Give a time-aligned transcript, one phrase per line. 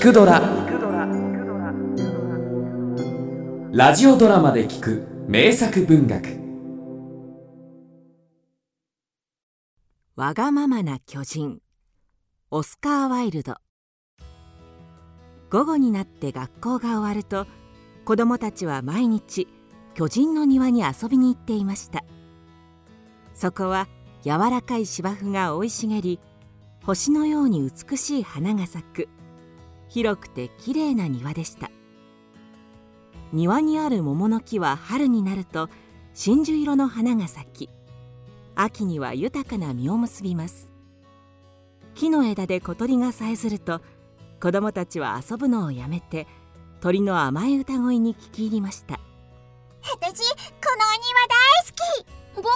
[0.00, 0.40] 聞くドラ」
[3.70, 6.40] ラジオドラマで聞く名作文学。
[10.16, 11.60] わがままな巨人。
[12.50, 13.56] オスカー・ワイルド。
[15.50, 17.46] 午後になって学校が終わると
[18.06, 19.48] 子供たちは毎日
[19.92, 22.04] 巨人の庭に遊びに行っていました。
[23.34, 23.86] そこは
[24.22, 26.20] 柔らかい芝生が生い茂り
[26.86, 29.06] 星のように美しい花が咲く。
[29.90, 31.70] 広くてきれいな庭でした。
[33.32, 35.68] 庭にある桃の木は春になると
[36.14, 37.70] 真珠色の花が咲き
[38.54, 40.72] 秋には豊かな実を結びます。
[41.94, 43.80] 木の枝で小鳥がさえずると
[44.40, 46.26] 子供たちは遊ぶのをやめて
[46.80, 49.00] 鳥の甘い歌声に聞き入りました。
[49.82, 51.36] 私このお庭大
[51.66, 52.06] 好き。
[52.36, 52.50] 僕も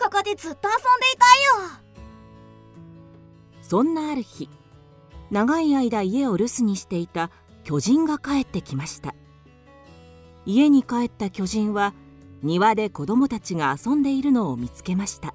[0.00, 1.82] ここでずっと遊んでいたいよ。
[3.62, 4.48] そんなある日
[5.32, 7.30] 長い間家を留守にしていた
[7.64, 9.14] 巨人が帰ってきました。
[10.44, 11.94] 家に帰った巨人は
[12.42, 15.34] 庭で子供たちが遊んでいるのを見つけました。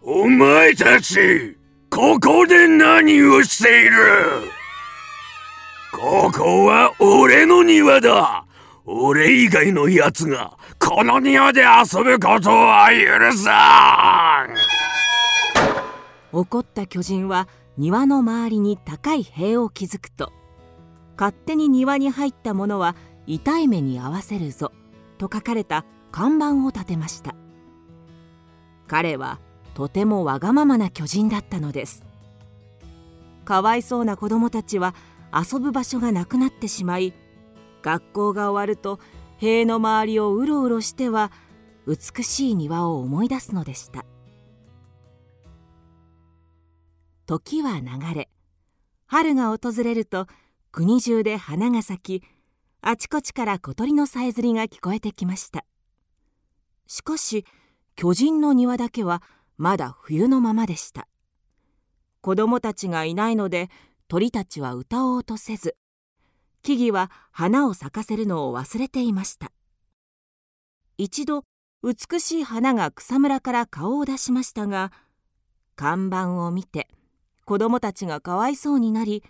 [0.00, 1.58] お前たち
[1.90, 3.92] ここで何をしている？
[5.92, 8.46] ここは俺の庭だ。
[8.86, 14.54] 俺以外のやつがこの庭で遊ぶことは許さん。
[16.32, 20.32] 怒った巨人は庭の周りに高い塀を築くと
[21.16, 24.72] 勝手に庭に入った者は痛い目に遭わせるぞ
[25.18, 27.34] と書かれた看板を立てました。
[28.88, 29.38] 彼は
[29.74, 32.04] とてもわがままな巨人だったのです。
[33.44, 34.94] かわいそうな子供たちは
[35.32, 37.14] 遊ぶ場所がなくなってしまい
[37.82, 38.98] 学校が終わると
[39.38, 41.30] 塀の周りをうろうろしては
[41.86, 44.04] 美しい庭を思い出すのでした。
[47.30, 48.28] 時は流れ
[49.06, 50.26] 春が訪れると
[50.72, 52.26] 国中で花が咲き
[52.82, 55.64] あちこちから小鳥のさえずりが聞こえてきました。
[56.88, 57.44] しかし
[57.94, 59.22] 巨人の庭だけは
[59.58, 61.06] まだ冬のままでした。
[62.20, 63.70] 子供たちがいないので
[64.08, 65.76] 鳥たちは歌おうとせず
[66.62, 69.52] 木々は花を咲かせるのを忘れていました。
[70.98, 71.44] 一度
[71.84, 74.90] 美しい花が草むらから顔を出しましたが
[75.76, 76.88] 看板を見て
[77.50, 79.24] 子供たちがかわいそうになり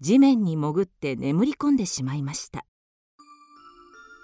[0.00, 2.64] 地面に潜って眠り込んでしまいました。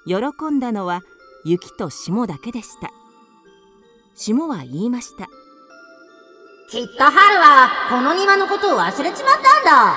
[0.06, 0.16] 喜
[0.52, 1.00] んだのは
[1.44, 2.92] 雪と霜だけでした。
[4.14, 5.26] 霜は言いました。
[6.70, 9.96] きっと春はこの庭のことを忘れちまったんだ。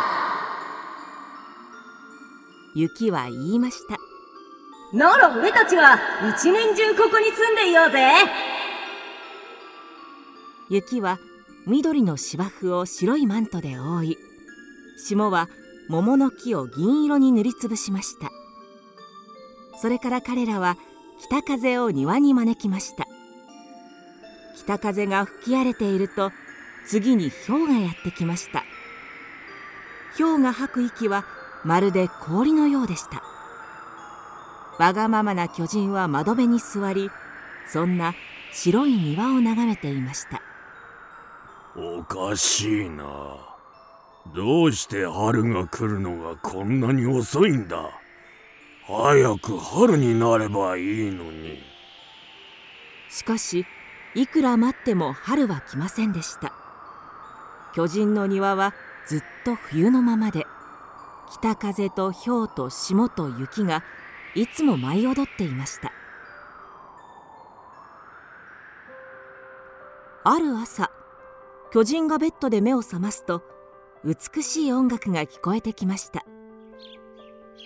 [2.74, 3.98] 雪は言いました。
[4.98, 6.00] なら俺たちは
[6.36, 8.00] 一年中ここに住んでいようぜ。
[10.72, 11.19] 雪は
[11.67, 14.17] 緑の芝生を白いマントで覆い
[14.97, 15.50] 霜は
[15.89, 18.29] 桃の木を銀色に塗りつぶしました。
[19.81, 20.77] それから彼らは
[21.19, 23.06] 北風を庭に招きました。
[24.56, 26.31] 北風が吹き荒れていると
[26.88, 28.63] 次に氷がやってきました。
[30.17, 31.25] 氷が吐く息は
[31.66, 33.22] まるで氷のようでした。
[34.79, 37.09] わがままな巨人は窓辺に座り
[37.67, 38.13] そんな
[38.53, 40.37] 白い庭を眺めていました。
[41.97, 43.06] おかしいな。
[44.35, 47.90] どうして春が来るのがこんなに遅いんだ？
[48.85, 51.59] 早く春になればいいのに。
[53.09, 53.66] しかし
[54.13, 56.53] いくら待っても春は来ませんでした。
[57.74, 58.75] 巨人の庭は
[59.07, 60.46] ずっと冬のままで。
[61.31, 63.84] 北風と氷と霜と雪が
[64.36, 65.91] いつも舞い踊っていました。
[70.24, 70.91] ある朝
[71.72, 73.44] 巨人がベッドで目を覚ますと
[74.05, 76.25] 美しい音楽が聞こえてきました。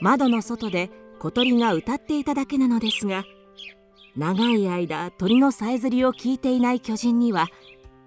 [0.01, 0.89] 窓の外で
[1.19, 3.23] 小鳥が歌っていただけなのですが
[4.15, 7.47] 長い間鳥のさえずりを聞いていない巨人には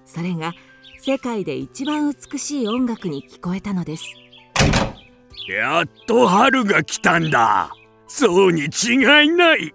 [0.04, 0.52] それが
[0.98, 4.04] 世界で一番美しい音楽に聞こえたのです。
[5.48, 7.70] やっと春が来たんだ。
[8.08, 9.74] そうに違いない。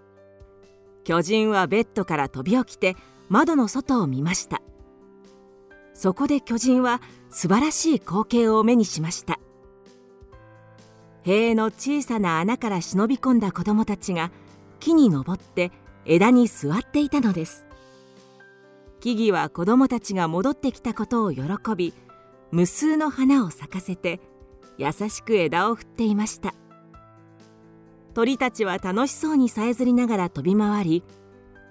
[1.03, 2.95] 巨人はベッドから飛び起きて
[3.29, 4.61] 窓の外を見ました
[5.99, 9.37] そこで巨人は素晴らしい光景を目にしました。
[11.23, 14.31] 塀の小さな穴から忍び込んだ子供たちが
[14.79, 15.73] 木に登って
[16.05, 17.65] 枝に座っていたのです。
[19.01, 21.43] 木々は子供たちが戻ってきたことを喜
[21.75, 21.93] び
[22.51, 24.21] 無数の花を咲かせて
[24.77, 26.53] 優しく枝を振っていました。
[28.13, 31.03] 鳥たちは楽しそうにさえずりながら飛び回り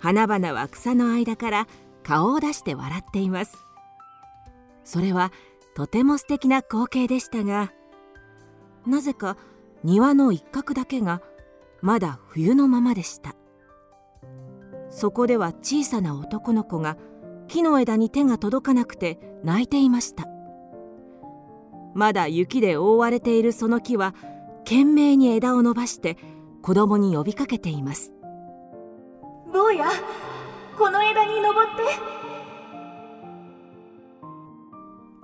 [0.01, 1.67] 花々は草の間から
[2.03, 3.68] 顔を出して笑っています。
[4.89, 5.33] それは
[5.75, 7.71] とても素敵な光景でしたが
[8.87, 9.37] なぜか
[9.85, 11.21] 庭の一角だけが
[11.83, 13.37] まだ冬のままでした。
[14.89, 16.97] そこでは小さな男の子が
[17.49, 20.25] 木の枝に手が届かなくて泣いていました。
[21.95, 24.15] まだ雪で覆われているその木は
[24.61, 26.17] 懸命に枝を伸ばして
[26.63, 28.15] 子供に呼びかけています。
[29.53, 29.87] 坊や
[30.79, 32.18] この枝に登って。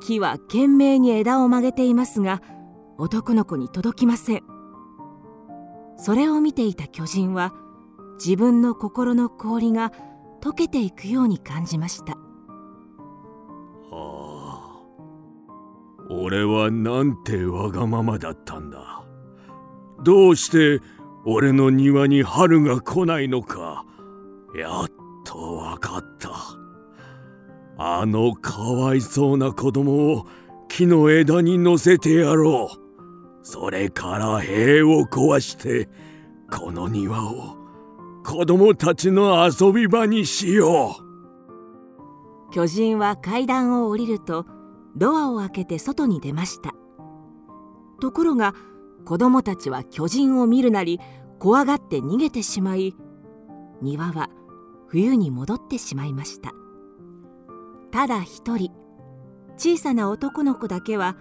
[0.04, 2.42] 木は懸命に枝を曲げていますが
[2.98, 4.42] 男の子に届きません。
[5.96, 7.54] それを見ていた巨人は
[8.22, 9.92] 自分の心の氷が
[10.42, 12.12] 溶けていくように感じました。
[12.12, 12.16] あ
[13.92, 14.80] あ。
[16.10, 19.02] 俺はなんてわがままだったんだ。
[20.02, 20.84] どうして
[21.24, 23.86] 俺の庭に春が来ないのか
[24.54, 24.86] やっ
[25.24, 26.63] とわかった。
[27.76, 30.26] あのかわいそうな子供を
[30.68, 32.84] 木の枝に乗せてやろう。
[33.42, 35.88] それから塀を壊して
[36.50, 37.56] この庭を
[38.24, 42.52] 子供たちの遊び場にしよう。
[42.52, 44.46] 巨人は階段を降りると
[44.96, 46.72] ドアを開けて外に出ました。
[48.00, 48.54] ところが
[49.04, 51.00] 子供たちは巨人を見るなり
[51.38, 52.96] 怖がって逃げてしまい
[53.82, 54.30] 庭は
[54.86, 56.52] 冬に戻ってしまいました。
[57.94, 58.72] ただ一人。
[59.56, 61.16] 小さな男の子だけは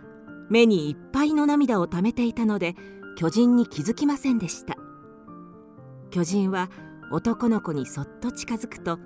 [0.50, 2.74] 目にいっぱいの涙をためていたので
[3.16, 4.76] 巨人に気づきませんでした。
[6.10, 6.72] 巨人は
[7.12, 8.98] 男の子にそっと近づくと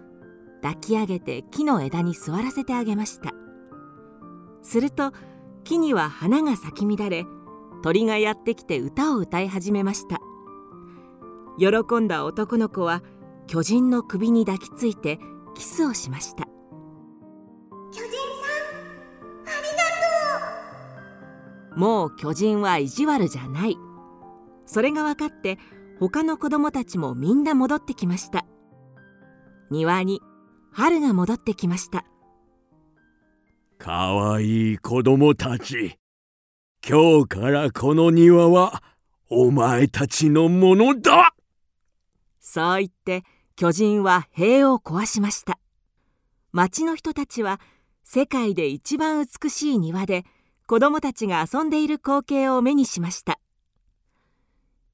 [0.61, 3.33] 抱き上げて木の枝に座らせてあげました。
[4.63, 5.11] すると
[5.65, 7.25] 木には花が咲き乱れ
[7.83, 10.21] 鳥がやってきて歌を歌い始めました。
[11.59, 13.03] 喜んだ男の子は
[13.45, 15.19] 巨人の首に抱きついて
[15.53, 16.46] キスをしました。
[21.77, 23.77] もう巨人は意地悪じゃない。
[24.65, 25.59] それが分かって
[25.99, 28.47] 他の子供たちもみんな戻ってきました。
[29.69, 30.19] 庭に
[30.71, 32.03] 春が戻ってきました。
[33.77, 35.99] かわいい子供たち。
[36.87, 38.81] 今日からこの庭は
[39.29, 41.35] お前たちのものだ。
[42.39, 43.23] そう言って
[43.55, 45.59] 巨人は塀を壊しました。
[46.51, 47.61] 町の人たちは
[48.03, 50.25] 世界で一番美しい庭で
[50.67, 53.39] 子供たちが遊んでいる光景を目にしました。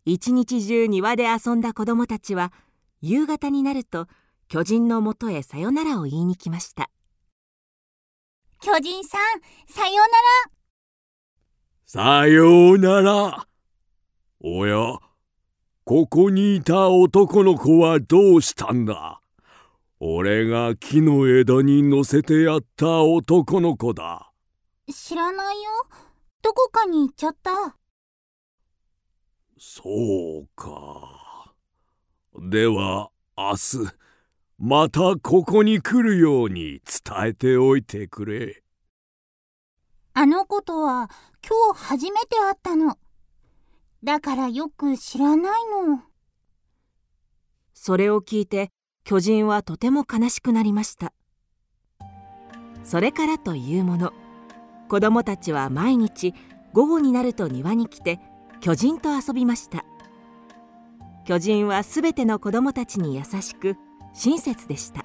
[0.06, 2.54] 一日中庭で遊んだ子供たちは
[3.02, 4.08] 夕方になると
[4.48, 6.92] 巨人のもとへさよならを言いに来ました。
[8.62, 9.22] 巨人さん
[9.68, 10.52] さよなら。
[11.86, 13.48] さようなら。
[14.42, 15.00] おや
[15.86, 19.22] ここにいた男の子はどうしたんだ？
[20.00, 24.33] 俺が木の枝に乗せてやった男の子だ
[24.92, 25.70] 知らないよ
[26.42, 27.78] どこかに行っちゃった
[29.58, 31.54] そうか。
[32.36, 33.94] では明日
[34.58, 38.64] またここに来るように伝えておいてくれ。
[40.14, 41.10] あの子とは
[41.48, 42.98] 今日初めて会ったの。
[44.04, 46.04] だからよく知らないの。
[47.74, 48.70] それを聞いて
[49.06, 51.14] 巨人はとても悲しくなりました。
[52.84, 54.14] それからというもの
[54.94, 56.36] 子供たちは毎日
[56.72, 58.20] 午後になると庭に来て
[58.62, 59.86] 巨人と遊びました。
[61.26, 63.76] 巨人はすべての子供たちに優しく
[64.14, 65.04] 親切でした。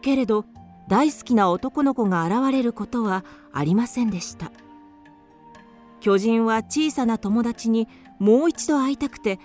[0.00, 0.46] けれど
[0.88, 4.50] 大好きな男の子が現れることはありませんでした。
[6.00, 7.86] 巨人は小さな友達に
[8.18, 9.38] もう一度会いたくて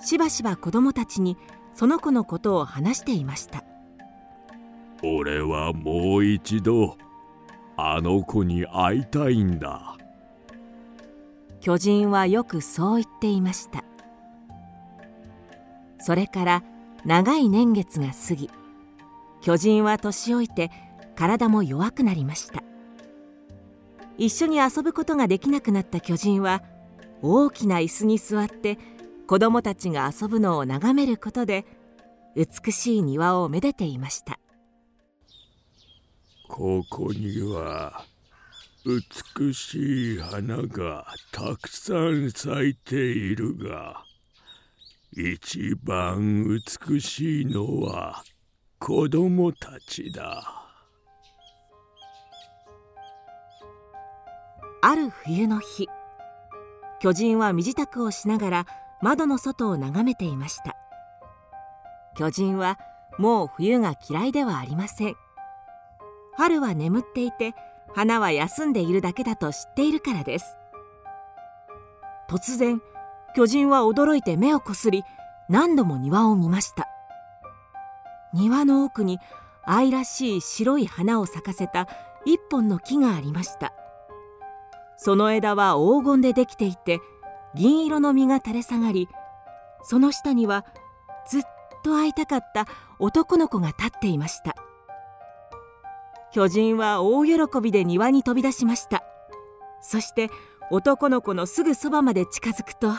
[0.00, 1.36] しばしば子供たちに
[1.74, 3.62] その子のことを話していました。
[5.04, 6.96] 俺はもう一度
[7.76, 9.96] あの子に会いたいんだ。
[11.60, 13.84] 巨人はよくそう言っていました。
[15.98, 16.62] それから
[17.04, 18.50] 長い年月が過ぎ
[19.40, 20.70] 巨人は年老いて
[21.14, 22.62] 体も弱くなりました。
[24.18, 26.62] 一緒に遊ぶことができなくなった巨人は
[27.22, 28.78] 大きな椅子に座って
[29.26, 31.64] 子供たちが遊ぶのを眺めることで
[32.34, 34.38] 美しい庭をめでていました。
[36.54, 38.04] ここには
[38.84, 44.04] 美しい花がたくさん咲いているが
[45.12, 48.22] 一番美しいのは
[48.78, 50.44] 子供たちだ。
[54.82, 55.88] ある冬の日
[57.00, 58.66] 巨人は身支度をしながら
[59.00, 60.76] 窓の外を眺めていました。
[62.18, 62.78] 巨人は
[63.18, 65.16] もう冬が嫌いではありません。
[66.36, 67.54] 春は眠っていて
[67.94, 70.56] 花は休んでいるだけだと知っているからです。
[72.28, 72.80] 突然
[73.34, 75.04] 巨人は驚いて目をこすり
[75.48, 76.88] 何度も庭を見ました。
[78.32, 79.18] 庭の奥に
[79.64, 81.86] 愛らしい白い花を咲かせた
[82.24, 83.74] 一本の木がありました。
[84.96, 87.00] その枝は黄金でできていて
[87.54, 89.08] 銀色の実が垂れ下がり
[89.82, 90.64] その下には
[91.28, 91.42] ずっ
[91.82, 92.66] と会いたかった
[92.98, 94.54] 男の子が立っていました。
[96.32, 99.04] 巨人は大喜びで庭に飛び出しました。
[99.80, 100.30] そして
[100.70, 102.92] 男の子のすぐそばまで近づくと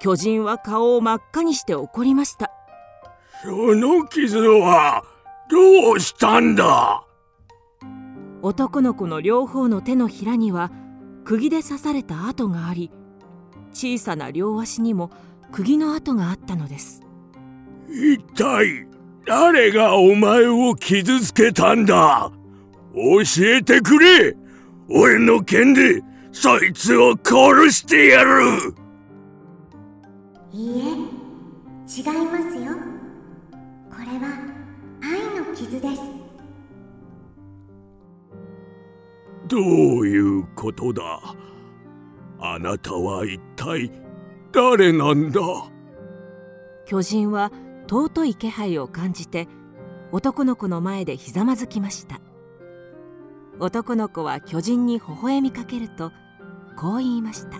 [0.00, 2.50] 巨人は顔を真っ赤にして怒りました。
[3.44, 5.04] その傷は
[5.48, 7.04] どうしたんだ？
[8.42, 10.72] 男の子の両方の手のひらには
[11.24, 12.90] 釘で刺された跡があり
[13.72, 15.10] 小さな両足にも
[15.52, 17.02] 釘の跡があったのです。
[17.88, 18.86] 一体
[19.24, 22.30] 誰がお前を傷つけたんだ？
[22.94, 23.00] 教
[23.44, 24.36] えてくれ。
[24.90, 26.02] 俺の剣で
[26.32, 28.74] そいつを殺してやる。
[30.52, 32.72] いいえ違いますよ。
[33.90, 34.36] これは
[35.02, 36.02] 愛の傷です。
[39.48, 41.02] どういうことだ？
[42.40, 43.90] あなたは一体
[44.52, 45.40] 誰なんだ？
[46.86, 47.50] 巨人は
[47.92, 49.48] 尊い気配を感じて
[50.12, 52.22] 男の子の前でひざまずきました。
[53.60, 56.10] 男の子は巨人に微笑みかけると
[56.74, 57.58] こう言いました。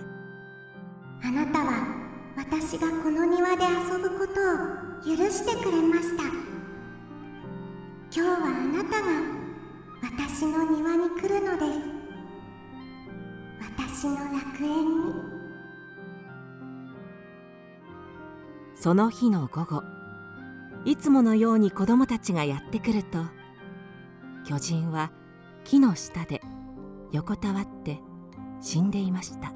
[1.22, 1.86] あなたは
[2.34, 4.32] 私がこの庭で遊ぶこと
[5.12, 6.22] を許してくれました。
[8.10, 9.06] 今日はあなたが
[10.02, 11.78] 私の庭に来るのです。
[13.60, 15.12] 私の楽園に。
[18.74, 19.82] その日の午後
[20.84, 23.18] いつものように子供たちがやってくると
[24.44, 25.12] 巨人は
[25.64, 26.40] 木の下で
[27.12, 28.00] 横たわって
[28.60, 29.52] 死んでいました。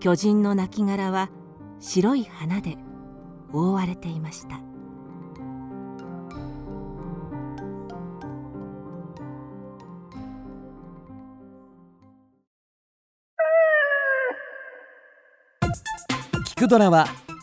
[0.00, 1.28] 巨人の亡骸は
[1.80, 2.76] 白い花で
[3.52, 4.60] 覆われていました。
[16.46, 17.06] 聞くドラは